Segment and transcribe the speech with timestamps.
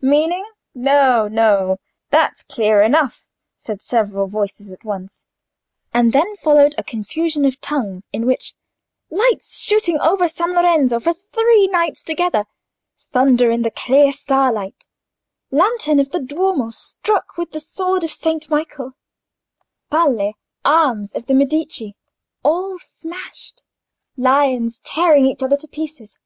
[0.00, 0.46] "Meaning?
[0.76, 1.80] no, no;
[2.10, 5.26] that's clear enough," said several voices at once,
[5.92, 8.54] and then followed a confusion of tongues, in which
[9.10, 16.20] "Lights shooting over San Lorenzo for three nights together"—"Thunder in the clear starlight"—"Lantern of the
[16.20, 25.42] Duomo struck with the sword of Saint Michael"—"Palle" (Arms of the Medici)—"All smashed"—"Lions tearing each
[25.42, 26.20] other to pieces"—"Ah!